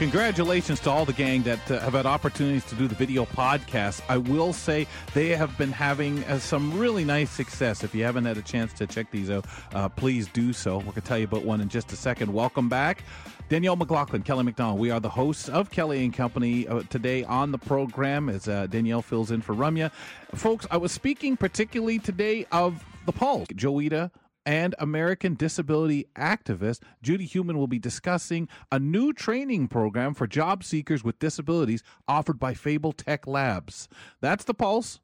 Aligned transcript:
Congratulations 0.00 0.80
to 0.80 0.90
all 0.90 1.04
the 1.04 1.12
gang 1.12 1.42
that 1.42 1.70
uh, 1.70 1.78
have 1.80 1.92
had 1.92 2.06
opportunities 2.06 2.64
to 2.64 2.74
do 2.74 2.88
the 2.88 2.94
video 2.94 3.26
podcast. 3.26 4.00
I 4.08 4.16
will 4.16 4.54
say 4.54 4.86
they 5.12 5.28
have 5.36 5.58
been 5.58 5.72
having 5.72 6.24
uh, 6.24 6.38
some 6.38 6.78
really 6.78 7.04
nice 7.04 7.30
success. 7.30 7.84
If 7.84 7.94
you 7.94 8.02
haven't 8.04 8.24
had 8.24 8.38
a 8.38 8.42
chance 8.42 8.72
to 8.78 8.86
check 8.86 9.10
these 9.10 9.28
out, 9.28 9.44
uh, 9.74 9.90
please 9.90 10.26
do 10.28 10.54
so. 10.54 10.78
We're 10.78 10.84
going 10.84 10.94
to 10.94 11.00
tell 11.02 11.18
you 11.18 11.24
about 11.24 11.44
one 11.44 11.60
in 11.60 11.68
just 11.68 11.92
a 11.92 11.96
second. 11.96 12.32
Welcome 12.32 12.70
back. 12.70 13.04
Danielle 13.50 13.76
McLaughlin, 13.76 14.22
Kelly 14.22 14.42
McDonald. 14.42 14.80
We 14.80 14.90
are 14.90 15.00
the 15.00 15.10
hosts 15.10 15.50
of 15.50 15.70
Kelly 15.70 16.02
and 16.02 16.14
Company 16.14 16.66
uh, 16.66 16.82
today 16.88 17.24
on 17.24 17.52
the 17.52 17.58
program 17.58 18.30
as 18.30 18.48
uh, 18.48 18.68
Danielle 18.68 19.02
fills 19.02 19.30
in 19.30 19.42
for 19.42 19.54
Ramya. 19.54 19.92
Folks, 20.34 20.66
I 20.70 20.78
was 20.78 20.92
speaking 20.92 21.36
particularly 21.36 21.98
today 21.98 22.46
of 22.52 22.82
the 23.04 23.12
Pulse. 23.12 23.48
Joita 23.48 24.10
and 24.46 24.74
American 24.78 25.34
disability 25.34 26.06
activist 26.16 26.80
Judy 27.02 27.24
Heumann 27.24 27.58
will 27.58 27.66
be 27.66 27.78
discussing 27.78 28.48
a 28.72 28.78
new 28.78 29.12
training 29.12 29.68
program 29.68 30.14
for 30.14 30.26
job 30.26 30.64
seekers 30.64 31.04
with 31.04 31.18
disabilities 31.18 31.82
offered 32.08 32.38
by 32.38 32.54
Fable 32.54 32.92
Tech 32.92 33.26
Labs. 33.26 33.88
That's 34.20 34.44
the 34.44 34.54
Pulse. 34.54 35.00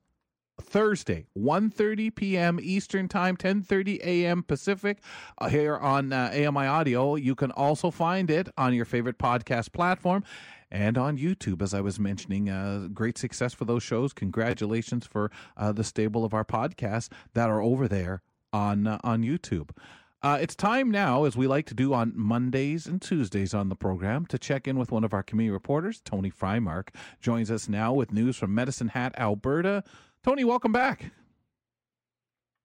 Thursday, 0.58 1.26
1.30 1.36 2.14
p.m. 2.14 2.58
Eastern 2.62 3.08
Time, 3.08 3.36
10.30 3.36 4.00
a.m. 4.02 4.42
Pacific, 4.42 5.02
uh, 5.38 5.48
here 5.48 5.76
on 5.76 6.14
uh, 6.14 6.30
AMI 6.32 6.66
Audio. 6.66 7.14
You 7.16 7.34
can 7.34 7.50
also 7.50 7.90
find 7.90 8.30
it 8.30 8.48
on 8.56 8.72
your 8.72 8.86
favorite 8.86 9.18
podcast 9.18 9.72
platform 9.72 10.24
and 10.70 10.96
on 10.96 11.18
YouTube, 11.18 11.60
as 11.60 11.74
I 11.74 11.82
was 11.82 12.00
mentioning. 12.00 12.48
Uh, 12.48 12.88
great 12.92 13.18
success 13.18 13.52
for 13.52 13.66
those 13.66 13.82
shows. 13.82 14.14
Congratulations 14.14 15.06
for 15.06 15.30
uh, 15.58 15.72
the 15.72 15.84
stable 15.84 16.24
of 16.24 16.32
our 16.32 16.44
podcasts 16.44 17.10
that 17.34 17.50
are 17.50 17.60
over 17.60 17.86
there 17.86 18.22
on 18.56 18.86
uh, 18.86 18.98
on 19.04 19.22
YouTube. 19.22 19.70
Uh, 20.22 20.38
it's 20.40 20.56
time 20.56 20.90
now, 20.90 21.24
as 21.24 21.36
we 21.36 21.46
like 21.46 21.66
to 21.66 21.74
do 21.74 21.92
on 21.92 22.12
Mondays 22.16 22.86
and 22.86 23.00
Tuesdays 23.00 23.54
on 23.54 23.68
the 23.68 23.76
program, 23.76 24.26
to 24.26 24.38
check 24.38 24.66
in 24.66 24.78
with 24.78 24.90
one 24.90 25.04
of 25.04 25.12
our 25.12 25.22
community 25.22 25.52
reporters. 25.52 26.00
Tony 26.04 26.30
Frymark 26.30 26.88
joins 27.20 27.50
us 27.50 27.68
now 27.68 27.92
with 27.92 28.12
news 28.12 28.36
from 28.36 28.54
Medicine 28.54 28.88
Hat, 28.88 29.14
Alberta. 29.18 29.84
Tony, 30.24 30.42
welcome 30.42 30.72
back. 30.72 31.12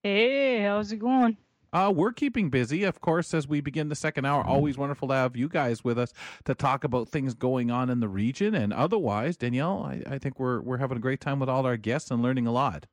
Hey, 0.02 0.64
how's 0.64 0.92
it 0.92 0.98
going? 0.98 1.38
Uh, 1.74 1.94
we're 1.96 2.12
keeping 2.12 2.50
busy, 2.50 2.84
of 2.84 3.00
course, 3.00 3.34
as 3.34 3.48
we 3.48 3.62
begin 3.62 3.90
the 3.90 3.96
second 3.96 4.26
hour. 4.26 4.44
Always 4.44 4.78
wonderful 4.78 5.10
to 5.10 5.14
have 5.14 5.38
you 5.38 5.48
guys 5.48 5.84
with 5.84 6.00
us 6.00 6.12
to 6.46 6.56
talk 6.56 6.84
about 6.84 7.10
things 7.10 7.34
going 7.34 7.70
on 7.70 7.90
in 7.90 8.00
the 8.00 8.10
region 8.10 8.56
and 8.56 8.74
otherwise. 8.74 9.38
Danielle, 9.38 9.84
I, 9.84 10.02
I 10.16 10.18
think 10.18 10.40
we're 10.40 10.62
we're 10.62 10.78
having 10.78 10.98
a 10.98 11.02
great 11.02 11.22
time 11.22 11.40
with 11.40 11.50
all 11.50 11.66
our 11.66 11.78
guests 11.78 12.12
and 12.12 12.24
learning 12.24 12.48
a 12.48 12.52
lot. 12.52 12.88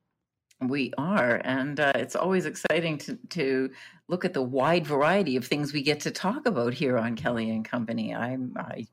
We 0.60 0.92
are, 0.98 1.40
and 1.44 1.78
uh, 1.78 1.92
it's 1.94 2.16
always 2.16 2.44
exciting 2.44 2.98
to 2.98 3.16
to 3.30 3.70
look 4.08 4.24
at 4.24 4.34
the 4.34 4.42
wide 4.42 4.86
variety 4.86 5.36
of 5.36 5.46
things 5.46 5.72
we 5.72 5.82
get 5.82 6.00
to 6.00 6.10
talk 6.10 6.46
about 6.46 6.74
here 6.74 6.98
on 6.98 7.14
Kelly 7.14 7.50
and 7.50 7.64
Company. 7.64 8.12
I'm 8.12 8.56
I 8.58 8.88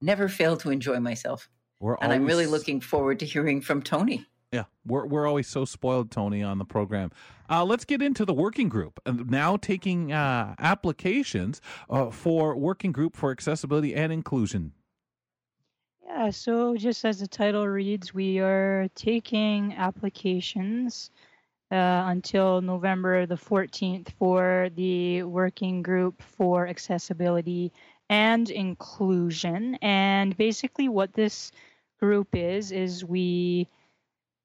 never 0.00 0.28
fail 0.28 0.56
to 0.58 0.70
enjoy 0.70 1.00
myself, 1.00 1.48
We're 1.80 1.96
and 2.00 2.12
I'm 2.12 2.24
really 2.24 2.46
looking 2.46 2.80
forward 2.80 3.18
to 3.18 3.26
hearing 3.26 3.60
from 3.60 3.82
Tony. 3.82 4.26
Yeah, 4.52 4.64
we're 4.86 5.06
we're 5.06 5.26
always 5.26 5.48
so 5.48 5.64
spoiled, 5.64 6.12
Tony, 6.12 6.42
on 6.42 6.58
the 6.58 6.64
program. 6.64 7.10
Uh, 7.50 7.64
let's 7.64 7.84
get 7.84 8.00
into 8.00 8.24
the 8.24 8.34
working 8.34 8.68
group 8.68 9.00
now 9.06 9.56
taking 9.56 10.12
uh, 10.12 10.54
applications 10.58 11.60
uh, 11.90 12.10
for 12.10 12.56
working 12.56 12.92
group 12.92 13.16
for 13.16 13.32
accessibility 13.32 13.94
and 13.94 14.12
inclusion. 14.12 14.72
Yeah, 16.06 16.30
so 16.30 16.76
just 16.76 17.04
as 17.04 17.20
the 17.20 17.26
title 17.26 17.66
reads, 17.66 18.12
we 18.14 18.38
are 18.40 18.88
taking 18.94 19.74
applications 19.74 21.10
uh, 21.70 22.04
until 22.06 22.60
November 22.60 23.26
the 23.26 23.36
14th 23.36 24.10
for 24.18 24.68
the 24.74 25.22
working 25.22 25.82
group 25.82 26.22
for 26.22 26.66
accessibility 26.68 27.72
and 28.10 28.50
inclusion. 28.50 29.76
And 29.80 30.36
basically, 30.36 30.88
what 30.88 31.12
this 31.14 31.50
group 31.98 32.28
is 32.34 32.72
is 32.72 33.04
we 33.04 33.68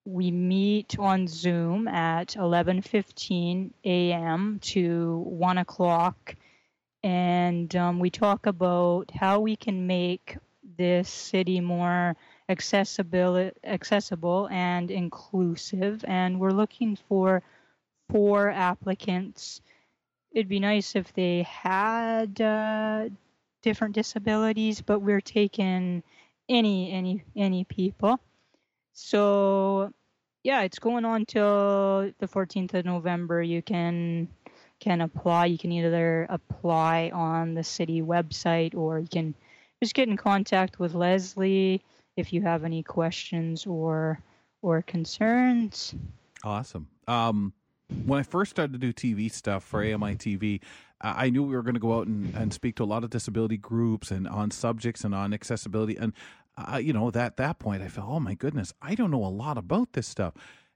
we 0.05 0.31
meet 0.31 0.97
on 0.97 1.27
Zoom 1.27 1.87
at 1.87 2.35
11:15 2.35 3.73
a.m. 3.83 4.59
to 4.61 5.17
one 5.25 5.57
o'clock, 5.57 6.35
and 7.03 7.75
um, 7.75 7.99
we 7.99 8.09
talk 8.09 8.45
about 8.45 9.11
how 9.11 9.41
we 9.41 9.55
can 9.57 9.85
make 9.85 10.37
this 10.77 11.09
city 11.09 11.59
more 11.59 12.15
accessible, 12.49 13.51
accessible 13.63 14.47
and 14.51 14.91
inclusive. 14.91 16.03
And 16.07 16.39
we're 16.39 16.51
looking 16.51 16.97
for 17.07 17.43
four 18.09 18.49
applicants. 18.49 19.61
It'd 20.31 20.49
be 20.49 20.59
nice 20.59 20.95
if 20.95 21.13
they 21.13 21.43
had 21.43 22.39
uh, 22.41 23.09
different 23.61 23.95
disabilities, 23.95 24.81
but 24.81 24.99
we're 24.99 25.21
taking 25.21 26.03
any 26.49 26.91
any 26.91 27.23
any 27.35 27.63
people. 27.63 28.19
So 28.93 29.93
yeah, 30.43 30.61
it's 30.61 30.79
going 30.79 31.05
on 31.05 31.25
till 31.25 32.11
the 32.19 32.27
14th 32.27 32.73
of 32.73 32.85
November. 32.85 33.41
You 33.41 33.61
can 33.61 34.29
can 34.79 35.01
apply. 35.01 35.47
You 35.47 35.57
can 35.57 35.71
either 35.71 36.27
apply 36.29 37.11
on 37.13 37.53
the 37.53 37.63
city 37.63 38.01
website 38.01 38.75
or 38.75 38.99
you 38.99 39.07
can 39.07 39.35
just 39.81 39.93
get 39.93 40.09
in 40.09 40.17
contact 40.17 40.79
with 40.79 40.93
Leslie 40.93 41.81
if 42.15 42.33
you 42.33 42.41
have 42.41 42.63
any 42.63 42.83
questions 42.83 43.65
or 43.65 44.19
or 44.61 44.81
concerns. 44.81 45.93
Awesome. 46.43 46.87
Um, 47.07 47.53
when 48.05 48.19
I 48.19 48.23
first 48.23 48.51
started 48.51 48.73
to 48.73 48.79
do 48.79 48.91
TV 48.91 49.31
stuff 49.31 49.63
for 49.63 49.81
AMI 49.81 50.15
TV, 50.15 50.61
I 50.99 51.29
knew 51.29 51.43
we 51.43 51.55
were 51.55 51.61
going 51.61 51.75
to 51.75 51.79
go 51.79 51.99
out 51.99 52.07
and, 52.07 52.33
and 52.35 52.53
speak 52.53 52.75
to 52.77 52.83
a 52.83 52.85
lot 52.85 53.03
of 53.03 53.11
disability 53.11 53.57
groups 53.57 54.11
and 54.11 54.27
on 54.27 54.51
subjects 54.51 55.03
and 55.03 55.13
on 55.13 55.33
accessibility. 55.33 55.95
And, 55.95 56.13
uh, 56.57 56.77
you 56.77 56.91
know, 56.91 57.07
at 57.13 57.37
that 57.37 57.59
point, 57.59 57.83
I 57.83 57.87
felt, 57.87 58.07
oh 58.09 58.19
my 58.19 58.33
goodness, 58.33 58.73
I 58.81 58.95
don't 58.95 59.11
know 59.11 59.23
a 59.23 59.27
lot 59.27 59.57
about 59.57 59.93
this 59.93 60.07
stuff. 60.07 60.33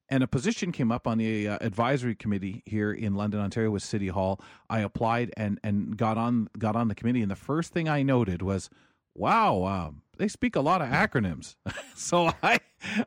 And 0.10 0.24
a 0.24 0.28
position 0.28 0.72
came 0.72 0.92
up 0.92 1.08
on 1.08 1.18
the 1.18 1.48
uh, 1.48 1.58
advisory 1.62 2.16
committee 2.16 2.62
here 2.66 2.92
in 2.92 3.16
London, 3.16 3.40
Ontario, 3.40 3.72
with 3.72 3.82
City 3.82 4.10
Hall. 4.10 4.42
I 4.70 4.82
applied 4.82 5.32
and 5.38 5.58
and 5.64 5.96
got 5.96 6.18
on 6.18 6.50
got 6.58 6.76
on 6.76 6.90
the 6.90 6.96
committee, 6.96 7.22
and 7.22 7.32
the 7.32 7.38
first 7.38 7.72
thing 7.72 7.88
I 7.88 8.04
noted 8.04 8.42
was, 8.42 8.70
"Wow, 9.16 9.64
um, 9.66 10.02
they 10.18 10.28
speak 10.28 10.56
a 10.56 10.62
lot 10.62 10.82
of 10.82 10.90
acronyms." 10.90 11.56
so 11.96 12.32
I 12.42 12.60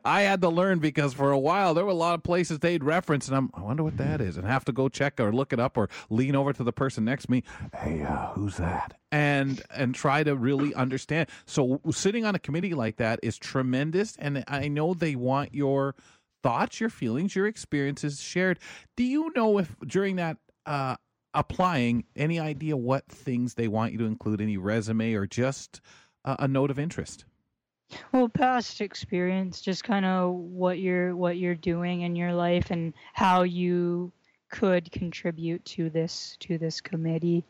I 0.03 0.21
had 0.21 0.41
to 0.41 0.49
learn 0.49 0.79
because 0.79 1.13
for 1.13 1.31
a 1.31 1.39
while 1.39 1.73
there 1.73 1.85
were 1.85 1.91
a 1.91 1.95
lot 1.95 2.15
of 2.15 2.23
places 2.23 2.59
they'd 2.59 2.83
reference, 2.83 3.27
and 3.27 3.35
I'm 3.37 3.49
I 3.53 3.61
wonder 3.61 3.83
what 3.83 3.97
that 3.97 4.21
is, 4.21 4.37
and 4.37 4.47
have 4.47 4.65
to 4.65 4.71
go 4.71 4.89
check 4.89 5.19
or 5.19 5.31
look 5.31 5.53
it 5.53 5.59
up 5.59 5.77
or 5.77 5.89
lean 6.09 6.35
over 6.35 6.53
to 6.53 6.63
the 6.63 6.73
person 6.73 7.05
next 7.05 7.25
to 7.25 7.31
me. 7.31 7.43
Hey, 7.73 8.01
uh, 8.03 8.27
who's 8.33 8.57
that? 8.57 8.97
And 9.11 9.61
and 9.75 9.93
try 9.95 10.23
to 10.23 10.35
really 10.35 10.73
understand. 10.73 11.29
So 11.45 11.81
sitting 11.91 12.25
on 12.25 12.35
a 12.35 12.39
committee 12.39 12.73
like 12.73 12.97
that 12.97 13.19
is 13.23 13.37
tremendous, 13.37 14.15
and 14.17 14.43
I 14.47 14.67
know 14.67 14.93
they 14.93 15.15
want 15.15 15.53
your 15.53 15.95
thoughts, 16.43 16.79
your 16.79 16.89
feelings, 16.91 17.35
your 17.35 17.47
experiences 17.47 18.21
shared. 18.21 18.59
Do 18.95 19.03
you 19.03 19.31
know 19.35 19.57
if 19.57 19.75
during 19.87 20.17
that 20.17 20.37
uh, 20.65 20.95
applying, 21.35 22.05
any 22.15 22.39
idea 22.39 22.75
what 22.75 23.05
things 23.07 23.53
they 23.53 23.67
want 23.67 23.91
you 23.91 23.99
to 23.99 24.05
include, 24.05 24.41
any 24.41 24.57
resume 24.57 25.13
or 25.13 25.27
just 25.27 25.81
uh, 26.23 26.35
a 26.39 26.47
note 26.47 26.71
of 26.71 26.79
interest? 26.79 27.25
Well, 28.11 28.29
past 28.29 28.81
experience, 28.81 29.61
just 29.61 29.83
kind 29.83 30.05
of 30.05 30.33
what 30.33 30.79
you're 30.79 31.15
what 31.15 31.37
you're 31.37 31.53
doing 31.53 32.01
in 32.01 32.15
your 32.15 32.33
life 32.33 32.71
and 32.71 32.93
how 33.13 33.43
you 33.43 34.11
could 34.49 34.91
contribute 34.91 35.63
to 35.65 35.89
this 35.89 36.35
to 36.39 36.57
this 36.57 36.81
committee. 36.81 37.45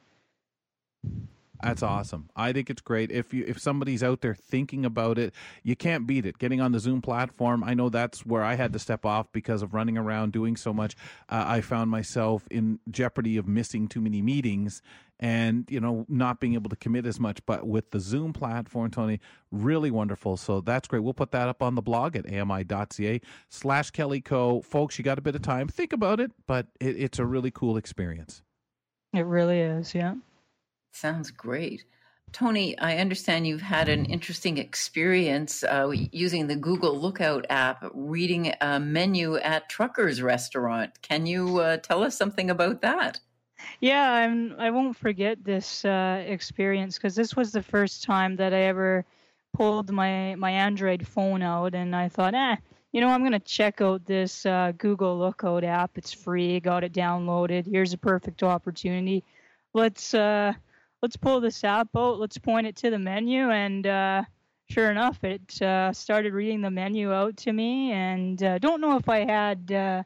That's 1.66 1.84
awesome. 1.84 2.30
I 2.36 2.54
think 2.54 2.70
it's 2.70 2.82
great. 2.82 3.12
If 3.12 3.34
you 3.34 3.44
if 3.48 3.60
somebody's 3.60 4.04
out 4.04 4.22
there 4.22 4.36
thinking 4.36 4.86
about 4.86 5.18
it, 5.18 5.34
you 5.64 5.76
can't 5.76 6.06
beat 6.06 6.26
it. 6.26 6.38
Getting 6.38 6.62
on 6.62 6.72
the 6.72 6.80
Zoom 6.80 7.02
platform, 7.02 7.64
I 7.64 7.74
know 7.74 7.90
that's 7.90 8.26
where 8.26 8.44
I 8.44 8.54
had 8.54 8.72
to 8.74 8.80
step 8.80 9.06
off 9.06 9.32
because 9.32 9.62
of 9.62 9.74
running 9.74 9.98
around 9.98 10.32
doing 10.32 10.56
so 10.56 10.74
much. 10.74 10.96
Uh, 11.28 11.44
I 11.48 11.62
found 11.62 11.90
myself 11.90 12.48
in 12.52 12.80
jeopardy 12.92 13.38
of 13.38 13.48
missing 13.48 13.88
too 13.88 14.02
many 14.02 14.22
meetings 14.22 14.82
and 15.20 15.66
you 15.70 15.80
know 15.80 16.06
not 16.08 16.40
being 16.40 16.54
able 16.54 16.70
to 16.70 16.76
commit 16.76 17.06
as 17.06 17.20
much. 17.20 17.44
But 17.46 17.68
with 17.68 17.92
the 17.92 18.00
Zoom 18.00 18.32
platform, 18.32 18.92
Tony, 18.92 19.20
really 19.52 19.90
wonderful. 19.90 20.38
So 20.38 20.62
that's 20.62 20.88
great. 20.88 21.00
We'll 21.00 21.14
put 21.14 21.32
that 21.32 21.48
up 21.48 21.64
on 21.64 21.76
the 21.76 21.82
blog 21.82 22.16
at 22.16 22.32
ami.ca 22.32 23.22
slash 23.50 23.92
Kelly 23.92 24.22
Co. 24.22 24.62
Folks, 24.62 24.98
you 24.98 25.04
got 25.04 25.18
a 25.18 25.22
bit 25.22 25.36
of 25.36 25.42
time. 25.42 25.68
Think 25.68 25.94
about 25.94 26.20
it, 26.20 26.32
but 26.48 26.68
it, 26.80 26.96
it's 26.98 27.20
a 27.20 27.26
really 27.26 27.52
cool 27.52 27.78
experience. 27.78 28.44
It 29.14 29.26
really 29.26 29.62
is, 29.62 29.96
yeah. 29.96 30.16
Sounds 30.96 31.30
great. 31.30 31.84
Tony, 32.32 32.78
I 32.80 32.98
understand 33.00 33.46
you've 33.46 33.62
had 33.62 33.90
an 33.90 34.06
interesting 34.06 34.58
experience 34.58 35.62
uh, 35.62 35.92
using 35.92 36.48
the 36.48 36.56
Google 36.56 36.98
Lookout 36.98 37.46
app, 37.50 37.84
reading 37.94 38.54
a 38.62 38.80
menu 38.80 39.36
at 39.36 39.68
Trucker's 39.68 40.22
Restaurant. 40.22 41.02
Can 41.02 41.26
you 41.26 41.60
uh, 41.60 41.78
tell 41.78 42.02
us 42.02 42.18
something 42.18 42.50
about 42.50 42.80
that? 42.82 43.20
Yeah, 43.82 44.10
I'm. 44.10 44.56
I 44.58 44.72
won't 44.72 44.96
forget 44.96 45.44
this 45.44 45.84
uh, 45.84 46.24
experience 46.26 46.96
because 46.96 47.14
this 47.14 47.36
was 47.36 47.52
the 47.52 47.62
first 47.62 48.04
time 48.04 48.38
that 48.38 48.54
I 48.54 48.62
ever 48.62 49.04
pulled 49.54 49.92
my 49.92 50.36
my 50.36 50.52
Android 50.52 51.06
phone 51.06 51.42
out, 51.42 51.76
and 51.76 51.94
I 51.94 52.08
thought, 52.08 52.34
eh, 52.34 52.56
you 52.94 53.02
know, 53.02 53.10
I'm 53.10 53.24
gonna 53.24 53.40
check 53.40 53.82
out 53.82 54.06
this 54.06 54.46
uh, 54.46 54.72
Google 54.78 55.20
Lookout 55.20 55.66
app. 55.66 55.98
It's 55.98 56.14
free. 56.14 56.62
Got 56.62 56.86
it 56.86 56.94
downloaded. 56.94 57.70
Here's 57.70 57.92
a 57.92 57.98
perfect 57.98 58.44
opportunity. 58.44 59.26
Let's 59.74 60.14
uh, 60.14 60.54
let's 61.02 61.18
pull 61.18 61.40
this 61.40 61.64
out. 61.64 61.90
Let's 61.94 62.38
point 62.38 62.68
it 62.68 62.76
to 62.78 62.90
the 62.90 63.00
menu, 63.00 63.50
and 63.50 63.86
uh, 63.86 64.24
sure 64.70 64.92
enough, 64.92 65.24
it 65.24 65.62
uh, 65.62 65.94
started 65.94 66.34
reading 66.34 66.62
the 66.62 66.72
menu 66.72 67.14
out 67.14 67.38
to 67.38 67.54
me. 67.54 67.92
And 67.92 68.42
uh, 68.42 68.60
don't 68.60 68.82
know 68.82 68.98
if 68.98 69.08
I 69.10 69.20
had 69.20 69.72
uh, 69.72 70.04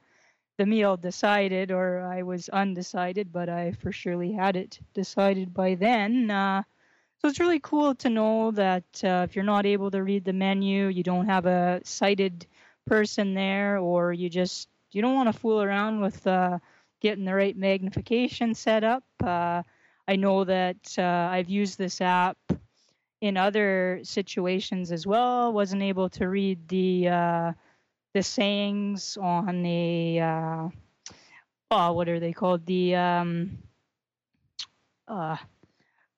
the 0.58 0.66
meal 0.66 0.98
decided 0.98 1.72
or 1.72 2.02
I 2.02 2.24
was 2.24 2.50
undecided, 2.50 3.32
but 3.32 3.50
I 3.50 3.72
for 3.74 3.92
surely 3.92 4.32
had 4.32 4.56
it 4.56 4.80
decided 4.94 5.54
by 5.54 5.76
then. 5.76 6.30
Uh, 6.32 6.64
so 7.22 7.28
it's 7.28 7.40
really 7.40 7.60
cool 7.60 7.96
to 7.96 8.10
know 8.10 8.52
that 8.52 9.04
uh, 9.04 9.26
if 9.30 9.36
you're 9.36 9.44
not 9.44 9.66
able 9.66 9.92
to 9.92 10.04
read 10.04 10.24
the 10.24 10.34
menu, 10.34 10.88
you 10.88 11.04
don't 11.04 11.26
have 11.26 11.46
a 11.46 11.82
sighted 11.84 12.46
person 12.88 13.34
there, 13.34 13.78
or 13.78 14.14
you 14.14 14.30
just 14.30 14.70
you 14.92 15.02
don't 15.02 15.16
want 15.16 15.32
to 15.32 15.38
fool 15.38 15.62
around 15.62 16.00
with 16.00 16.26
getting 17.02 17.26
the 17.26 17.34
right 17.34 17.56
magnification 17.56 18.54
set 18.54 18.84
up. 18.84 19.04
Uh, 19.24 19.64
I 20.10 20.16
know 20.16 20.44
that 20.44 20.96
uh, 20.98 21.30
I've 21.32 21.50
used 21.50 21.78
this 21.78 22.02
app 22.02 22.38
in 23.22 23.38
other 23.38 24.00
situations 24.02 24.92
as 24.92 25.06
well. 25.06 25.54
Wasn't 25.54 25.84
able 25.84 26.10
to 26.10 26.28
read 26.28 26.68
the 26.68 27.10
uh, 27.10 27.54
the 28.16 28.24
sayings 28.24 29.18
on 29.18 29.62
the 29.62 30.20
uh, 30.20 30.70
oh, 31.70 31.94
what 31.94 32.10
are 32.10 32.20
they 32.20 32.34
called? 32.34 32.66
The 32.66 32.96
um, 32.96 33.60
uh, 35.08 35.38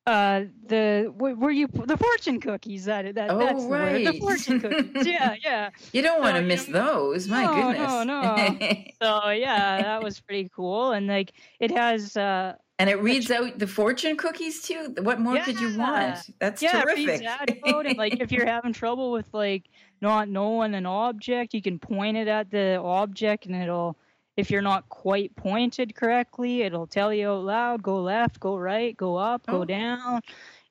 uh, 0.07 0.45
the 0.67 1.13
where 1.17 1.51
you 1.51 1.67
the 1.67 1.97
fortune 1.97 2.39
cookies 2.39 2.85
that 2.85 3.13
that 3.15 3.29
oh, 3.29 3.39
that's 3.39 3.65
right. 3.65 4.05
the, 4.07 4.19
fortune 4.19 4.61
cookies. 4.61 5.05
yeah, 5.05 5.35
yeah. 5.43 5.69
You 5.91 6.01
don't 6.01 6.21
want 6.21 6.37
to 6.37 6.41
So, 6.41 6.47
miss 6.47 6.67
you 6.67 6.73
know, 6.75 7.11
those. 7.11 7.27
My 7.27 7.43
no, 7.43 7.53
goodness. 7.55 7.91
no, 7.91 8.03
no. 8.03 8.83
So 9.01 9.29
yeah, 9.31 9.81
that 9.81 10.01
was 10.01 10.21
pretty 10.21 10.49
cool, 10.55 10.91
and 10.93 11.07
like 11.07 11.33
it 11.59 11.71
has 11.71 12.15
uh 12.15 12.55
and 12.81 12.89
it 12.89 12.99
reads 12.99 13.29
out 13.29 13.59
the 13.59 13.67
fortune 13.67 14.17
cookies 14.17 14.63
too. 14.63 14.95
What 15.03 15.19
more 15.19 15.37
could 15.37 15.59
you 15.59 15.77
want? 15.77 16.31
That's 16.39 16.63
yeah, 16.63 16.81
terrific. 16.81 17.21
that 17.21 17.45
out, 17.67 17.95
like 17.95 18.19
if 18.19 18.31
you're 18.31 18.47
having 18.47 18.73
trouble 18.73 19.11
with 19.11 19.31
like 19.33 19.65
not 20.01 20.29
knowing 20.29 20.73
an 20.73 20.87
object, 20.87 21.53
you 21.53 21.61
can 21.61 21.77
point 21.77 22.17
it 22.17 22.27
at 22.27 22.49
the 22.49 22.79
object, 22.81 23.45
and 23.45 23.55
it'll. 23.55 23.97
If 24.37 24.49
you're 24.49 24.63
not 24.63 24.87
quite 24.89 25.35
pointed 25.35 25.93
correctly, 25.93 26.63
it'll 26.63 26.87
tell 26.87 27.13
you 27.13 27.29
out 27.29 27.43
loud, 27.43 27.83
go 27.83 28.01
left, 28.01 28.39
go 28.39 28.57
right, 28.57 28.97
go 28.97 29.15
up, 29.15 29.43
Oh. 29.47 29.59
go 29.59 29.65
down. 29.65 30.21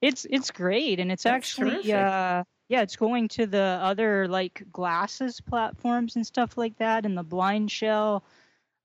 It's 0.01 0.27
it's 0.29 0.51
great, 0.51 0.99
and 0.99 1.13
it's 1.13 1.23
That's 1.23 1.35
actually 1.61 1.93
uh 1.93 2.43
yeah, 2.69 2.83
it's 2.83 2.97
going 2.97 3.29
to 3.29 3.47
the 3.47 3.79
other 3.81 4.27
like 4.27 4.65
glasses 4.73 5.41
platforms 5.41 6.17
and 6.17 6.27
stuff 6.27 6.59
like 6.59 6.77
that, 6.79 7.07
and 7.07 7.17
the 7.17 7.23
BlindShell. 7.23 8.23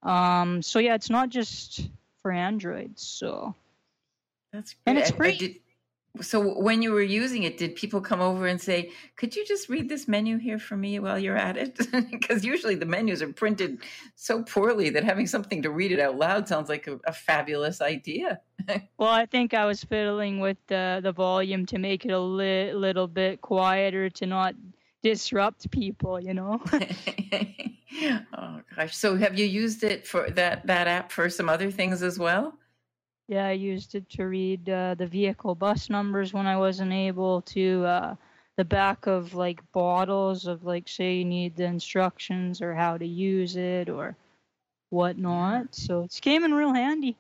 Um, 0.03 0.61
so 0.61 0.77
yeah, 0.77 0.93
it's 0.93 1.09
not 1.09 1.29
just 1.29 1.89
for 2.25 2.31
Android. 2.31 2.97
So 2.97 3.53
That's 4.51 4.73
great. 4.73 4.81
And 4.87 4.97
it's 4.97 5.11
I- 5.11 5.13
I 5.13 5.17
free. 5.17 5.37
did- 5.37 5.55
so 6.21 6.57
when 6.59 6.81
you 6.81 6.91
were 6.91 7.01
using 7.03 7.43
it, 7.43 7.57
did 7.57 7.75
people 7.75 7.99
come 7.99 8.21
over 8.21 8.47
and 8.47 8.59
say, 8.59 8.89
"Could 9.17 9.35
you 9.35 9.45
just 9.45 9.67
read 9.69 9.89
this 9.89 10.07
menu 10.07 10.37
here 10.37 10.57
for 10.57 10.75
me 10.77 10.97
while 10.97 11.19
you're 11.19 11.35
at 11.37 11.55
it?" 11.57 11.77
Because 12.11 12.43
usually 12.45 12.73
the 12.75 12.85
menus 12.85 13.21
are 13.21 13.31
printed 13.33 13.79
so 14.15 14.41
poorly 14.41 14.89
that 14.91 15.03
having 15.03 15.27
something 15.27 15.61
to 15.61 15.69
read 15.69 15.91
it 15.91 15.99
out 15.99 16.17
loud 16.17 16.47
sounds 16.47 16.67
like 16.69 16.87
a, 16.87 16.97
a 17.05 17.13
fabulous 17.13 17.79
idea. 17.81 18.39
Well, 18.97 19.09
I 19.11 19.25
think 19.27 19.53
I 19.53 19.65
was 19.65 19.83
fiddling 19.83 20.39
with 20.39 20.57
the 20.67 20.99
the 21.03 21.11
volume 21.11 21.65
to 21.67 21.77
make 21.77 22.05
it 22.05 22.11
a 22.11 22.19
li- 22.19 22.73
little 22.73 23.07
bit 23.07 23.41
quieter 23.41 24.09
to 24.09 24.25
not 24.25 24.55
disrupt 25.05 25.69
people, 25.69 26.19
you 26.19 26.33
know. 26.33 26.59
oh 28.37 28.61
gosh! 28.75 28.97
So 28.97 29.15
have 29.17 29.37
you 29.37 29.45
used 29.45 29.83
it 29.83 30.07
for 30.07 30.31
that 30.31 30.65
that 30.65 30.87
app 30.87 31.11
for 31.11 31.29
some 31.29 31.47
other 31.47 31.69
things 31.69 32.01
as 32.01 32.17
well? 32.17 32.57
yeah, 33.27 33.47
I 33.47 33.51
used 33.51 33.95
it 33.95 34.09
to 34.11 34.25
read 34.25 34.67
uh, 34.69 34.95
the 34.95 35.07
vehicle 35.07 35.55
bus 35.55 35.89
numbers 35.89 36.33
when 36.33 36.47
I 36.47 36.57
wasn't 36.57 36.93
able 36.93 37.41
to 37.41 37.85
uh, 37.85 38.15
the 38.57 38.65
back 38.65 39.07
of 39.07 39.35
like 39.35 39.59
bottles 39.71 40.47
of 40.47 40.63
like 40.63 40.87
say 40.87 41.15
you 41.17 41.25
need 41.25 41.55
the 41.55 41.65
instructions 41.65 42.61
or 42.61 42.73
how 42.73 42.97
to 42.97 43.05
use 43.05 43.55
it 43.55 43.89
or 43.89 44.15
whatnot. 44.89 45.75
So 45.75 46.01
it's 46.01 46.19
came 46.19 46.43
in 46.43 46.53
real 46.53 46.73
handy. 46.73 47.15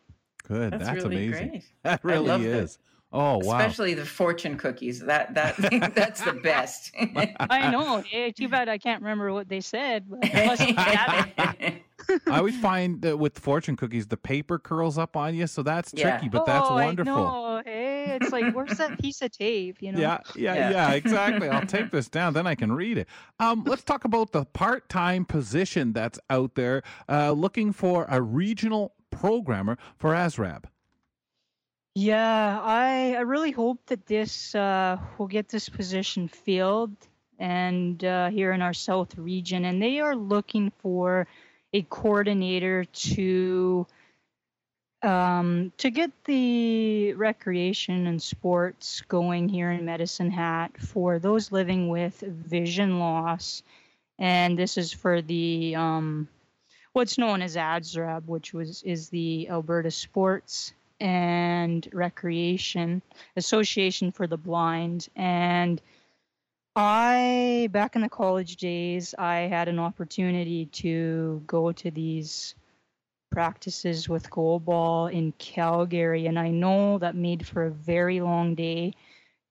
Good. 0.47 0.73
That's, 0.73 0.85
That's, 0.85 1.03
really 1.03 1.27
amazing. 1.27 1.49
great. 1.49 1.63
That 1.83 2.01
I 2.03 2.07
really 2.07 2.27
love 2.27 2.41
the- 2.41 2.57
is. 2.63 2.79
Oh 3.15 3.37
wow. 3.37 3.57
Especially 3.57 3.93
the 3.93 4.05
fortune 4.05 4.57
cookies. 4.57 4.99
That 4.99 5.33
that 5.35 5.55
that's 5.95 6.21
the 6.21 6.33
best. 6.33 6.91
I 6.99 7.71
know. 7.71 8.01
Hey, 8.01 8.33
too 8.33 8.49
bad 8.49 8.67
I 8.67 8.77
can't 8.77 9.01
remember 9.01 9.31
what 9.31 9.47
they 9.47 9.61
said, 9.61 10.03
but 10.09 10.19
it 10.23 10.45
must 10.45 10.65
be 10.65 10.73
that. 10.73 11.79
I 12.27 12.37
always 12.37 12.59
find 12.59 13.01
that 13.03 13.17
with 13.17 13.39
fortune 13.39 13.77
cookies, 13.77 14.07
the 14.07 14.17
paper 14.17 14.59
curls 14.59 14.97
up 14.97 15.15
on 15.15 15.33
you, 15.33 15.47
so 15.47 15.63
that's 15.63 15.93
Yeah. 15.93 16.17
tricky. 16.17 16.27
But 16.27 16.45
that's 16.45 16.67
oh, 16.69 16.73
wonderful. 16.75 17.13
I 17.13 17.15
know. 17.15 17.61
Hey, 17.63 18.17
it's 18.21 18.33
like 18.33 18.53
where's 18.53 18.77
that 18.77 18.99
piece 18.99 19.21
of 19.21 19.31
tape? 19.31 19.77
You 19.81 19.93
know. 19.93 19.99
Yeah, 19.99 20.19
yeah, 20.35 20.53
Yeah. 20.55 20.69
yeah, 20.71 20.91
exactly. 20.91 21.47
I'll 21.47 21.65
take 21.65 21.91
this 21.91 22.09
down, 22.09 22.33
then 22.33 22.45
I 22.45 22.55
can 22.55 22.73
read 22.73 22.97
it. 22.97 23.07
Um, 23.39 23.63
let's 23.65 23.83
talk 23.83 24.03
about 24.03 24.33
the 24.33 24.43
part-time 24.43 25.23
position 25.23 25.93
that's 25.93 26.19
out 26.29 26.55
there, 26.55 26.83
uh, 27.07 27.31
looking 27.31 27.71
for 27.71 28.05
a 28.09 28.21
regional 28.21 28.93
programmer 29.09 29.77
for 29.97 30.11
ASRAB. 30.11 30.65
Yeah, 31.97 32.59
I 32.61 33.15
I 33.15 33.21
really 33.21 33.51
hope 33.51 33.79
that 33.85 34.05
this 34.05 34.53
uh, 34.53 34.97
will 35.17 35.27
get 35.27 35.47
this 35.47 35.69
position 35.69 36.27
filled, 36.27 36.95
and 37.39 38.03
uh, 38.03 38.29
here 38.29 38.51
in 38.51 38.61
our 38.61 38.73
South 38.73 39.17
region, 39.17 39.63
and 39.63 39.81
they 39.81 40.01
are 40.01 40.15
looking 40.15 40.71
for 40.79 41.25
a 41.71 41.83
coordinator 41.83 42.83
to 42.83 43.87
um, 45.03 45.71
to 45.77 45.89
get 45.89 46.11
the 46.25 47.13
recreation 47.13 48.07
and 48.07 48.21
sports 48.21 49.01
going 49.07 49.47
here 49.47 49.71
in 49.71 49.85
Medicine 49.85 50.31
Hat 50.31 50.77
for 50.77 51.17
those 51.17 51.53
living 51.53 51.87
with 51.87 52.19
vision 52.19 52.99
loss, 52.99 53.63
and 54.19 54.59
this 54.59 54.77
is 54.77 54.91
for 54.91 55.21
the 55.21 55.75
um, 55.77 56.27
what's 56.91 57.17
known 57.17 57.41
as 57.41 57.55
ADSRAB, 57.55 58.25
which 58.25 58.53
was 58.53 58.83
is 58.83 59.07
the 59.07 59.47
Alberta 59.47 59.91
Sports 59.91 60.73
and 60.99 61.87
Recreation 61.93 63.01
Association 63.35 64.11
for 64.11 64.27
the 64.27 64.37
Blind. 64.37 65.09
And 65.15 65.81
I, 66.75 67.69
back 67.71 67.95
in 67.95 68.01
the 68.01 68.09
college 68.09 68.57
days, 68.57 69.15
I 69.17 69.41
had 69.41 69.67
an 69.67 69.79
opportunity 69.79 70.65
to 70.67 71.41
go 71.47 71.71
to 71.71 71.91
these 71.91 72.55
practices 73.31 74.07
with 74.07 74.29
goalball 74.29 75.11
in 75.11 75.33
Calgary, 75.33 76.27
and 76.27 76.39
I 76.39 76.49
know 76.49 76.97
that 76.99 77.15
made 77.15 77.45
for 77.45 77.65
a 77.65 77.71
very 77.71 78.21
long 78.21 78.55
day 78.55 78.93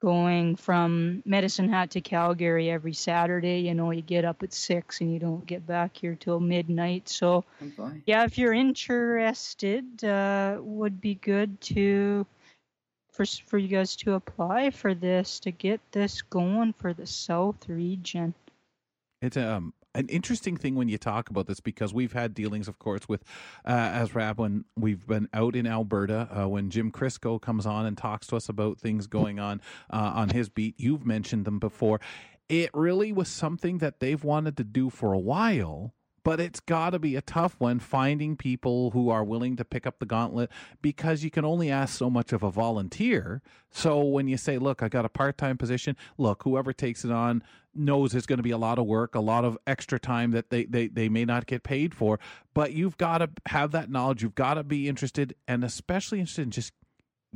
going 0.04 0.54
from 0.54 1.22
Medicine 1.24 1.70
Hat 1.70 1.90
to 1.92 2.02
Calgary 2.02 2.70
every 2.70 2.92
Saturday. 2.92 3.60
You 3.60 3.74
know, 3.74 3.90
you 3.90 4.02
get 4.02 4.26
up 4.26 4.42
at 4.42 4.52
six 4.52 5.00
and 5.00 5.10
you 5.10 5.18
don't 5.18 5.46
get 5.46 5.66
back 5.66 5.96
here 5.96 6.14
till 6.14 6.40
midnight. 6.40 7.08
So, 7.08 7.44
Oh, 7.78 7.92
yeah, 8.04 8.24
if 8.24 8.36
you're 8.36 8.52
interested, 8.52 10.04
uh, 10.04 10.58
would 10.60 11.00
be 11.00 11.14
good 11.14 11.58
to 11.72 12.26
for 13.12 13.24
for 13.46 13.56
you 13.56 13.68
guys 13.68 13.96
to 13.96 14.12
apply 14.12 14.70
for 14.70 14.92
this 14.94 15.40
to 15.40 15.50
get 15.50 15.80
this 15.92 16.20
going 16.20 16.74
for 16.74 16.92
the 16.92 17.06
South 17.06 17.66
region. 17.68 18.34
It's 19.22 19.38
um 19.38 19.72
an 19.94 20.08
interesting 20.08 20.56
thing 20.56 20.74
when 20.74 20.88
you 20.88 20.98
talk 20.98 21.30
about 21.30 21.46
this 21.46 21.60
because 21.60 21.94
we've 21.94 22.12
had 22.12 22.34
dealings, 22.34 22.68
of 22.68 22.78
course, 22.78 23.08
with 23.08 23.24
uh, 23.64 24.06
when 24.36 24.64
we've 24.76 25.06
been 25.06 25.28
out 25.32 25.54
in 25.54 25.66
Alberta. 25.66 26.28
Uh, 26.30 26.48
when 26.48 26.70
Jim 26.70 26.90
Crisco 26.90 27.40
comes 27.40 27.66
on 27.66 27.86
and 27.86 27.96
talks 27.96 28.26
to 28.28 28.36
us 28.36 28.48
about 28.48 28.78
things 28.78 29.06
going 29.06 29.38
on 29.38 29.60
uh, 29.90 30.12
on 30.14 30.30
his 30.30 30.48
beat, 30.48 30.74
you've 30.78 31.06
mentioned 31.06 31.44
them 31.44 31.58
before. 31.58 32.00
It 32.48 32.70
really 32.74 33.12
was 33.12 33.28
something 33.28 33.78
that 33.78 34.00
they've 34.00 34.22
wanted 34.22 34.56
to 34.58 34.64
do 34.64 34.90
for 34.90 35.12
a 35.12 35.18
while. 35.18 35.94
But 36.24 36.40
it's 36.40 36.60
got 36.60 36.90
to 36.90 36.98
be 36.98 37.14
a 37.14 37.22
tough 37.22 37.54
one 37.58 37.78
finding 37.78 38.36
people 38.36 38.90
who 38.90 39.10
are 39.10 39.22
willing 39.22 39.56
to 39.56 39.64
pick 39.64 39.86
up 39.86 39.98
the 39.98 40.06
gauntlet 40.06 40.50
because 40.82 41.22
you 41.22 41.30
can 41.30 41.44
only 41.44 41.70
ask 41.70 41.96
so 41.96 42.10
much 42.10 42.32
of 42.32 42.42
a 42.42 42.50
volunteer. 42.50 43.42
So 43.70 44.02
when 44.02 44.26
you 44.26 44.36
say, 44.36 44.58
look, 44.58 44.82
I 44.82 44.88
got 44.88 45.04
a 45.04 45.10
part 45.10 45.38
time 45.38 45.58
position, 45.58 45.96
look, 46.18 46.42
whoever 46.42 46.72
takes 46.72 47.04
it 47.04 47.12
on 47.12 47.42
knows 47.74 48.12
there's 48.12 48.26
going 48.26 48.38
to 48.38 48.42
be 48.42 48.52
a 48.52 48.58
lot 48.58 48.78
of 48.78 48.86
work, 48.86 49.14
a 49.14 49.20
lot 49.20 49.44
of 49.44 49.58
extra 49.66 49.98
time 49.98 50.30
that 50.30 50.50
they, 50.50 50.64
they, 50.64 50.88
they 50.88 51.08
may 51.08 51.24
not 51.24 51.46
get 51.46 51.62
paid 51.62 51.94
for. 51.94 52.18
But 52.54 52.72
you've 52.72 52.96
got 52.96 53.18
to 53.18 53.30
have 53.46 53.72
that 53.72 53.90
knowledge. 53.90 54.22
You've 54.22 54.34
got 54.34 54.54
to 54.54 54.64
be 54.64 54.88
interested 54.88 55.34
and 55.46 55.62
especially 55.62 56.20
interested 56.20 56.42
in 56.42 56.50
just 56.50 56.72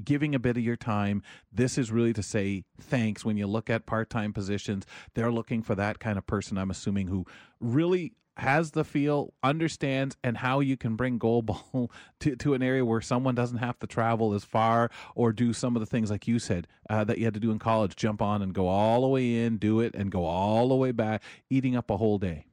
giving 0.02 0.34
a 0.34 0.38
bit 0.38 0.56
of 0.56 0.62
your 0.62 0.76
time. 0.76 1.22
This 1.52 1.76
is 1.76 1.90
really 1.90 2.12
to 2.12 2.22
say 2.22 2.64
thanks. 2.80 3.24
When 3.24 3.36
you 3.36 3.46
look 3.46 3.68
at 3.68 3.86
part 3.86 4.10
time 4.10 4.32
positions, 4.32 4.86
they're 5.14 5.32
looking 5.32 5.62
for 5.62 5.74
that 5.74 5.98
kind 5.98 6.18
of 6.18 6.26
person, 6.26 6.56
I'm 6.56 6.70
assuming, 6.70 7.08
who 7.08 7.26
really 7.60 8.12
has 8.38 8.70
the 8.70 8.84
feel, 8.84 9.32
understands, 9.42 10.16
and 10.22 10.36
how 10.36 10.60
you 10.60 10.76
can 10.76 10.96
bring 10.96 11.18
goalball 11.18 11.90
to, 12.20 12.36
to 12.36 12.54
an 12.54 12.62
area 12.62 12.84
where 12.84 13.00
someone 13.00 13.34
doesn't 13.34 13.58
have 13.58 13.78
to 13.80 13.86
travel 13.86 14.32
as 14.34 14.44
far 14.44 14.90
or 15.14 15.32
do 15.32 15.52
some 15.52 15.76
of 15.76 15.80
the 15.80 15.86
things 15.86 16.10
like 16.10 16.28
you 16.28 16.38
said 16.38 16.66
uh, 16.88 17.04
that 17.04 17.18
you 17.18 17.24
had 17.24 17.34
to 17.34 17.40
do 17.40 17.50
in 17.50 17.58
college 17.58 17.96
jump 17.96 18.22
on 18.22 18.42
and 18.42 18.54
go 18.54 18.68
all 18.68 19.02
the 19.02 19.08
way 19.08 19.44
in, 19.44 19.56
do 19.56 19.80
it, 19.80 19.94
and 19.94 20.10
go 20.10 20.24
all 20.24 20.68
the 20.68 20.74
way 20.74 20.92
back, 20.92 21.22
eating 21.50 21.76
up 21.76 21.90
a 21.90 21.96
whole 21.96 22.18
day. 22.18 22.44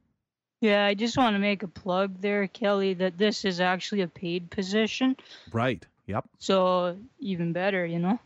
Yeah, 0.60 0.86
I 0.86 0.94
just 0.94 1.16
want 1.16 1.34
to 1.34 1.38
make 1.38 1.62
a 1.62 1.68
plug 1.68 2.20
there, 2.20 2.46
Kelly, 2.48 2.94
that 2.94 3.18
this 3.18 3.44
is 3.44 3.60
actually 3.60 4.00
a 4.00 4.08
paid 4.08 4.50
position. 4.50 5.16
Right. 5.52 5.86
Yep. 6.06 6.24
So 6.38 6.96
even 7.20 7.52
better, 7.52 7.84
you 7.84 7.98
know? 7.98 8.18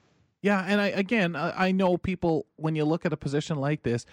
Yeah. 0.43 0.65
And 0.67 0.81
I, 0.81 0.89
again, 0.89 1.35
I, 1.35 1.67
I 1.67 1.73
know 1.73 1.99
people, 1.99 2.47
when 2.57 2.77
you 2.77 2.85
look 2.85 3.05
at 3.05 3.13
a 3.13 3.17
position 3.17 3.59
like 3.59 3.83
this, 3.83 4.07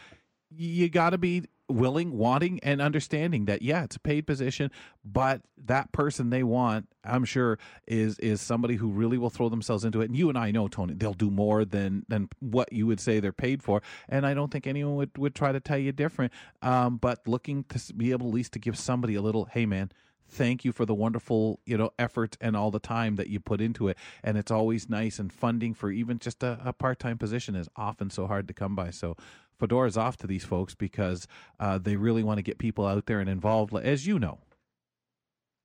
you 0.49 0.89
got 0.89 1.11
to 1.11 1.17
be 1.17 1.43
willing, 1.69 2.17
wanting, 2.17 2.59
and 2.63 2.81
understanding 2.81 3.45
that 3.45 3.61
yeah, 3.61 3.83
it's 3.83 3.95
a 3.95 3.99
paid 3.99 4.25
position, 4.25 4.71
but 5.03 5.41
that 5.65 5.91
person 5.91 6.29
they 6.29 6.43
want, 6.43 6.87
I'm 7.03 7.25
sure, 7.25 7.59
is 7.87 8.17
is 8.19 8.41
somebody 8.41 8.75
who 8.75 8.89
really 8.89 9.17
will 9.17 9.29
throw 9.29 9.49
themselves 9.49 9.83
into 9.83 10.01
it. 10.01 10.05
And 10.05 10.17
you 10.17 10.29
and 10.29 10.37
I 10.37 10.51
know, 10.51 10.67
Tony, 10.67 10.93
they'll 10.93 11.13
do 11.13 11.29
more 11.29 11.65
than 11.65 12.05
than 12.07 12.29
what 12.39 12.71
you 12.71 12.87
would 12.87 12.99
say 12.99 13.19
they're 13.19 13.33
paid 13.33 13.63
for. 13.63 13.81
And 14.07 14.25
I 14.25 14.33
don't 14.33 14.51
think 14.51 14.67
anyone 14.67 14.95
would 14.95 15.17
would 15.17 15.35
try 15.35 15.51
to 15.51 15.59
tell 15.59 15.77
you 15.77 15.91
different. 15.91 16.33
Um, 16.61 16.97
but 16.97 17.27
looking 17.27 17.63
to 17.65 17.93
be 17.93 18.11
able 18.11 18.27
at 18.27 18.33
least 18.33 18.53
to 18.53 18.59
give 18.59 18.77
somebody 18.77 19.15
a 19.15 19.21
little, 19.21 19.45
hey 19.45 19.65
man, 19.65 19.91
thank 20.27 20.65
you 20.65 20.71
for 20.71 20.85
the 20.85 20.93
wonderful 20.93 21.59
you 21.65 21.77
know 21.77 21.91
effort 21.97 22.37
and 22.41 22.55
all 22.55 22.71
the 22.71 22.79
time 22.79 23.15
that 23.15 23.27
you 23.27 23.39
put 23.39 23.61
into 23.61 23.87
it. 23.87 23.97
And 24.23 24.37
it's 24.37 24.51
always 24.51 24.89
nice 24.89 25.19
and 25.19 25.31
funding 25.31 25.73
for 25.73 25.91
even 25.91 26.19
just 26.19 26.43
a, 26.43 26.59
a 26.63 26.73
part-time 26.73 27.17
position 27.17 27.55
is 27.55 27.69
often 27.75 28.09
so 28.09 28.27
hard 28.27 28.47
to 28.47 28.53
come 28.53 28.75
by. 28.75 28.91
So 28.91 29.15
fedora's 29.59 29.97
off 29.97 30.17
to 30.17 30.27
these 30.27 30.43
folks 30.43 30.75
because 30.75 31.27
uh, 31.59 31.77
they 31.77 31.95
really 31.95 32.23
want 32.23 32.37
to 32.37 32.43
get 32.43 32.57
people 32.57 32.85
out 32.85 33.05
there 33.05 33.19
and 33.19 33.29
involved 33.29 33.75
as 33.75 34.05
you 34.05 34.19
know. 34.19 34.39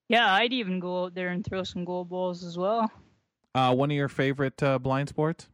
Yeah 0.08 0.32
i'd 0.34 0.52
even 0.52 0.80
go 0.80 1.04
out 1.04 1.14
there 1.14 1.28
and 1.28 1.44
throw 1.44 1.62
some 1.62 1.84
goal 1.84 2.04
balls 2.04 2.44
as 2.44 2.58
well. 2.58 2.90
Uh, 3.54 3.74
one 3.74 3.90
of 3.90 3.96
your 3.96 4.08
favorite 4.08 4.62
uh, 4.62 4.78
blind 4.78 5.08
sports? 5.08 5.48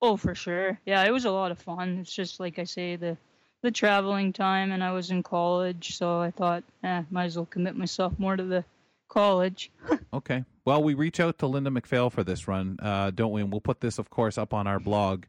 Oh 0.00 0.16
for 0.16 0.34
sure. 0.34 0.78
Yeah 0.86 1.04
it 1.04 1.10
was 1.12 1.24
a 1.24 1.30
lot 1.30 1.50
of 1.50 1.58
fun. 1.58 1.98
It's 2.00 2.14
just 2.14 2.40
like 2.40 2.58
i 2.58 2.64
say 2.64 2.96
the 2.96 3.16
the 3.64 3.70
traveling 3.70 4.30
time, 4.30 4.72
and 4.72 4.84
I 4.84 4.92
was 4.92 5.10
in 5.10 5.22
college, 5.22 5.96
so 5.96 6.20
I 6.20 6.30
thought, 6.30 6.62
eh, 6.82 7.02
might 7.10 7.24
as 7.24 7.36
well 7.36 7.46
commit 7.46 7.74
myself 7.74 8.12
more 8.18 8.36
to 8.36 8.44
the 8.44 8.62
college. 9.08 9.72
okay. 10.12 10.44
Well, 10.66 10.82
we 10.82 10.92
reach 10.92 11.18
out 11.18 11.38
to 11.38 11.46
Linda 11.46 11.70
McPhail 11.70 12.12
for 12.12 12.22
this 12.22 12.46
run, 12.46 12.76
uh, 12.82 13.10
don't 13.10 13.32
we? 13.32 13.40
And 13.40 13.50
we'll 13.50 13.62
put 13.62 13.80
this, 13.80 13.98
of 13.98 14.10
course, 14.10 14.36
up 14.36 14.52
on 14.52 14.66
our 14.66 14.78
blog, 14.78 15.24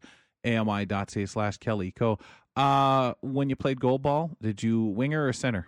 ami.ca 0.46 1.26
slash 1.26 1.58
Kelly 1.58 1.92
Co. 1.92 2.20
Uh, 2.58 3.14
when 3.22 3.50
you 3.50 3.56
played 3.56 3.80
goalball, 3.80 4.32
did 4.42 4.62
you 4.62 4.84
winger 4.84 5.26
or 5.26 5.32
center? 5.32 5.68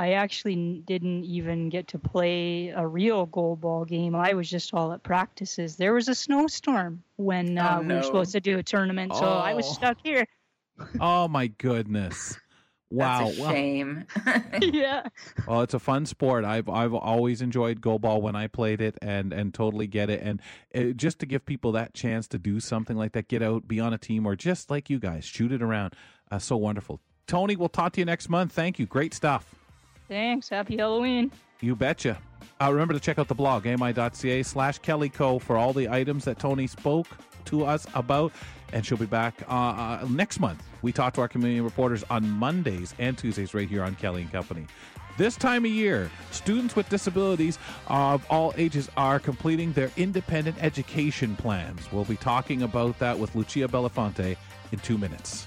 I 0.00 0.14
actually 0.14 0.82
didn't 0.84 1.24
even 1.24 1.68
get 1.68 1.86
to 1.88 1.98
play 1.98 2.68
a 2.70 2.84
real 2.84 3.28
goalball 3.28 3.86
game. 3.86 4.16
I 4.16 4.34
was 4.34 4.50
just 4.50 4.74
all 4.74 4.92
at 4.92 5.04
practices. 5.04 5.76
There 5.76 5.94
was 5.94 6.08
a 6.08 6.14
snowstorm 6.14 7.04
when 7.16 7.56
uh, 7.56 7.76
oh, 7.78 7.82
no. 7.82 7.88
we 7.88 7.94
were 7.94 8.02
supposed 8.02 8.32
to 8.32 8.40
do 8.40 8.58
a 8.58 8.64
tournament, 8.64 9.14
so 9.14 9.24
oh. 9.24 9.38
I 9.38 9.54
was 9.54 9.66
oh. 9.68 9.72
stuck 9.72 9.98
here 10.02 10.26
oh 11.00 11.28
my 11.28 11.48
goodness. 11.48 12.38
Wow. 12.90 13.24
That's 13.24 13.38
a 13.38 13.42
shame. 13.42 14.04
yeah. 14.60 15.06
Well, 15.46 15.62
it's 15.62 15.74
a 15.74 15.78
fun 15.78 16.06
sport. 16.06 16.44
I've 16.44 16.68
I've 16.68 16.94
always 16.94 17.42
enjoyed 17.42 17.80
goalball 17.80 18.20
when 18.20 18.36
I 18.36 18.46
played 18.46 18.80
it, 18.80 18.96
and 19.02 19.32
and 19.32 19.52
totally 19.52 19.86
get 19.86 20.10
it. 20.10 20.22
And 20.22 20.40
it, 20.70 20.96
just 20.96 21.18
to 21.20 21.26
give 21.26 21.44
people 21.44 21.72
that 21.72 21.94
chance 21.94 22.28
to 22.28 22.38
do 22.38 22.60
something 22.60 22.96
like 22.96 23.12
that, 23.12 23.28
get 23.28 23.42
out, 23.42 23.66
be 23.66 23.80
on 23.80 23.92
a 23.92 23.98
team, 23.98 24.26
or 24.26 24.36
just 24.36 24.70
like 24.70 24.88
you 24.90 24.98
guys, 24.98 25.24
shoot 25.24 25.52
it 25.52 25.62
around. 25.62 25.94
Uh, 26.30 26.38
so 26.38 26.56
wonderful. 26.56 27.00
Tony, 27.26 27.56
we'll 27.56 27.68
talk 27.68 27.92
to 27.94 28.00
you 28.00 28.04
next 28.04 28.28
month. 28.28 28.52
Thank 28.52 28.78
you. 28.78 28.86
Great 28.86 29.12
stuff. 29.12 29.54
Thanks. 30.08 30.48
Happy 30.48 30.76
Halloween. 30.76 31.32
You 31.60 31.74
betcha. 31.74 32.18
Uh, 32.60 32.70
remember 32.70 32.94
to 32.94 33.00
check 33.00 33.18
out 33.18 33.28
the 33.28 33.34
blog, 33.34 33.66
ami.ca 33.66 34.42
slash 34.42 34.78
Kelly 34.78 35.08
Co. 35.08 35.38
for 35.38 35.56
all 35.56 35.72
the 35.72 35.88
items 35.88 36.24
that 36.24 36.38
Tony 36.38 36.66
spoke 36.66 37.08
to 37.46 37.64
us 37.64 37.86
about. 37.94 38.32
And 38.72 38.84
she'll 38.84 38.98
be 38.98 39.06
back 39.06 39.34
uh, 39.48 39.52
uh, 39.52 40.06
next 40.10 40.40
month. 40.40 40.62
We 40.82 40.92
talk 40.92 41.14
to 41.14 41.20
our 41.20 41.28
community 41.28 41.60
reporters 41.60 42.04
on 42.10 42.28
Mondays 42.28 42.94
and 42.98 43.16
Tuesdays 43.16 43.54
right 43.54 43.68
here 43.68 43.82
on 43.82 43.94
Kelly 43.94 44.22
and 44.22 44.32
Company. 44.32 44.66
This 45.16 45.36
time 45.36 45.64
of 45.64 45.70
year, 45.70 46.10
students 46.30 46.76
with 46.76 46.90
disabilities 46.90 47.58
of 47.86 48.26
all 48.28 48.52
ages 48.58 48.90
are 48.98 49.18
completing 49.18 49.72
their 49.72 49.90
independent 49.96 50.62
education 50.62 51.36
plans. 51.36 51.90
We'll 51.90 52.04
be 52.04 52.16
talking 52.16 52.62
about 52.62 52.98
that 52.98 53.18
with 53.18 53.34
Lucia 53.34 53.66
Belafonte 53.66 54.36
in 54.72 54.78
two 54.80 54.98
minutes. 54.98 55.46